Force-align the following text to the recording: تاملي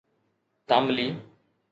تاملي 0.67 1.07